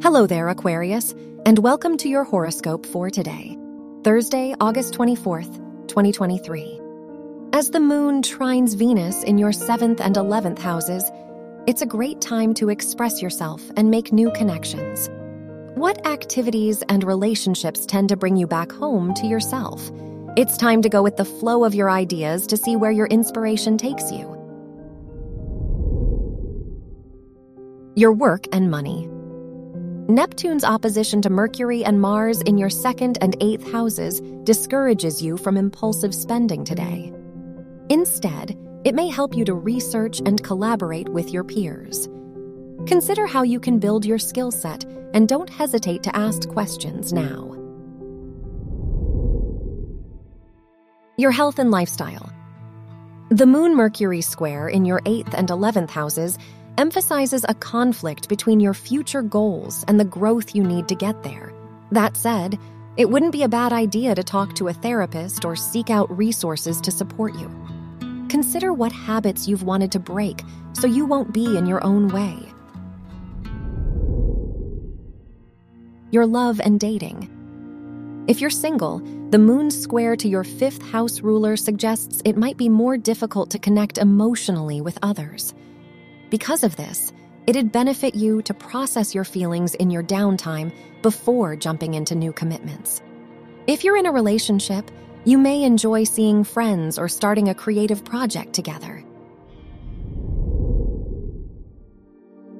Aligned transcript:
Hello 0.00 0.28
there, 0.28 0.48
Aquarius, 0.48 1.12
and 1.44 1.58
welcome 1.58 1.96
to 1.96 2.08
your 2.08 2.22
horoscope 2.22 2.86
for 2.86 3.10
today, 3.10 3.58
Thursday, 4.04 4.54
August 4.60 4.94
24th, 4.94 5.56
2023. 5.88 6.80
As 7.52 7.70
the 7.70 7.80
moon 7.80 8.22
trines 8.22 8.76
Venus 8.76 9.24
in 9.24 9.38
your 9.38 9.50
7th 9.50 9.98
and 9.98 10.14
11th 10.14 10.60
houses, 10.60 11.10
it's 11.66 11.82
a 11.82 11.86
great 11.86 12.20
time 12.20 12.54
to 12.54 12.70
express 12.70 13.20
yourself 13.20 13.60
and 13.76 13.90
make 13.90 14.12
new 14.12 14.30
connections. 14.30 15.10
What 15.74 16.06
activities 16.06 16.82
and 16.88 17.02
relationships 17.02 17.84
tend 17.84 18.08
to 18.10 18.16
bring 18.16 18.36
you 18.36 18.46
back 18.46 18.70
home 18.70 19.14
to 19.14 19.26
yourself? 19.26 19.90
It's 20.36 20.56
time 20.56 20.80
to 20.82 20.88
go 20.88 21.02
with 21.02 21.16
the 21.16 21.24
flow 21.24 21.64
of 21.64 21.74
your 21.74 21.90
ideas 21.90 22.46
to 22.46 22.56
see 22.56 22.76
where 22.76 22.92
your 22.92 23.08
inspiration 23.08 23.76
takes 23.76 24.12
you. 24.12 24.28
Your 27.96 28.12
work 28.12 28.46
and 28.52 28.70
money. 28.70 29.07
Neptune's 30.10 30.64
opposition 30.64 31.20
to 31.20 31.28
Mercury 31.28 31.84
and 31.84 32.00
Mars 32.00 32.40
in 32.40 32.56
your 32.56 32.70
second 32.70 33.18
and 33.20 33.36
eighth 33.42 33.70
houses 33.70 34.22
discourages 34.42 35.22
you 35.22 35.36
from 35.36 35.58
impulsive 35.58 36.14
spending 36.14 36.64
today. 36.64 37.12
Instead, 37.90 38.56
it 38.84 38.94
may 38.94 39.08
help 39.08 39.36
you 39.36 39.44
to 39.44 39.52
research 39.52 40.20
and 40.24 40.42
collaborate 40.42 41.10
with 41.10 41.30
your 41.30 41.44
peers. 41.44 42.08
Consider 42.86 43.26
how 43.26 43.42
you 43.42 43.60
can 43.60 43.78
build 43.78 44.06
your 44.06 44.18
skill 44.18 44.50
set 44.50 44.82
and 45.12 45.28
don't 45.28 45.50
hesitate 45.50 46.02
to 46.04 46.16
ask 46.16 46.48
questions 46.48 47.12
now. 47.12 47.54
Your 51.18 51.32
health 51.32 51.58
and 51.58 51.70
lifestyle. 51.70 52.32
The 53.28 53.44
Moon 53.44 53.76
Mercury 53.76 54.22
square 54.22 54.68
in 54.68 54.86
your 54.86 55.00
8th 55.00 55.34
and 55.34 55.50
11th 55.50 55.90
houses 55.90 56.38
emphasizes 56.78 57.44
a 57.48 57.54
conflict 57.54 58.28
between 58.28 58.60
your 58.60 58.72
future 58.72 59.20
goals 59.20 59.84
and 59.88 59.98
the 59.98 60.04
growth 60.04 60.54
you 60.54 60.62
need 60.62 60.86
to 60.88 60.94
get 60.94 61.22
there. 61.24 61.52
That 61.90 62.16
said, 62.16 62.58
it 62.96 63.10
wouldn't 63.10 63.32
be 63.32 63.42
a 63.42 63.48
bad 63.48 63.72
idea 63.72 64.14
to 64.14 64.22
talk 64.22 64.54
to 64.54 64.68
a 64.68 64.72
therapist 64.72 65.44
or 65.44 65.56
seek 65.56 65.90
out 65.90 66.16
resources 66.16 66.80
to 66.82 66.92
support 66.92 67.34
you. 67.34 67.50
Consider 68.28 68.72
what 68.72 68.92
habits 68.92 69.48
you've 69.48 69.64
wanted 69.64 69.90
to 69.92 69.98
break 69.98 70.42
so 70.72 70.86
you 70.86 71.04
won't 71.04 71.34
be 71.34 71.56
in 71.56 71.66
your 71.66 71.82
own 71.84 72.08
way. 72.08 72.36
Your 76.10 76.26
love 76.26 76.60
and 76.60 76.78
dating. 76.78 77.34
If 78.28 78.40
you're 78.40 78.50
single, 78.50 79.00
the 79.30 79.38
moon 79.38 79.70
square 79.70 80.16
to 80.16 80.28
your 80.28 80.44
fifth 80.44 80.82
house 80.82 81.20
ruler 81.20 81.56
suggests 81.56 82.22
it 82.24 82.36
might 82.36 82.56
be 82.56 82.68
more 82.68 82.96
difficult 82.96 83.50
to 83.50 83.58
connect 83.58 83.98
emotionally 83.98 84.80
with 84.80 84.98
others. 85.02 85.54
Because 86.30 86.62
of 86.62 86.76
this, 86.76 87.12
it'd 87.46 87.72
benefit 87.72 88.14
you 88.14 88.42
to 88.42 88.52
process 88.52 89.14
your 89.14 89.24
feelings 89.24 89.74
in 89.74 89.90
your 89.90 90.02
downtime 90.02 90.72
before 91.00 91.56
jumping 91.56 91.94
into 91.94 92.14
new 92.14 92.32
commitments. 92.32 93.00
If 93.66 93.82
you're 93.82 93.96
in 93.96 94.06
a 94.06 94.12
relationship, 94.12 94.90
you 95.24 95.38
may 95.38 95.62
enjoy 95.62 96.04
seeing 96.04 96.44
friends 96.44 96.98
or 96.98 97.08
starting 97.08 97.48
a 97.48 97.54
creative 97.54 98.04
project 98.04 98.52
together. 98.52 99.02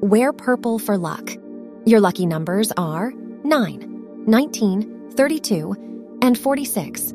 Wear 0.00 0.32
purple 0.32 0.78
for 0.78 0.96
luck. 0.96 1.36
Your 1.84 2.00
lucky 2.00 2.26
numbers 2.26 2.72
are 2.76 3.12
9, 3.42 4.24
19, 4.26 5.10
32, 5.10 6.18
and 6.22 6.38
46. 6.38 7.14